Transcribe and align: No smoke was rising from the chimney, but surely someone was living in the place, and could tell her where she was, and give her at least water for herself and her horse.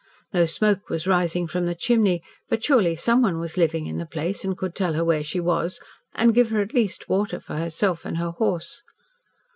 No 0.33 0.47
smoke 0.47 0.89
was 0.89 1.05
rising 1.05 1.45
from 1.45 1.67
the 1.67 1.75
chimney, 1.75 2.23
but 2.49 2.63
surely 2.63 2.95
someone 2.95 3.37
was 3.37 3.55
living 3.55 3.85
in 3.85 3.99
the 3.99 4.07
place, 4.07 4.43
and 4.43 4.57
could 4.57 4.73
tell 4.73 4.93
her 4.93 5.05
where 5.05 5.21
she 5.21 5.39
was, 5.39 5.79
and 6.15 6.33
give 6.33 6.49
her 6.49 6.59
at 6.59 6.73
least 6.73 7.07
water 7.07 7.39
for 7.39 7.55
herself 7.57 8.03
and 8.03 8.17
her 8.17 8.31
horse. 8.31 8.81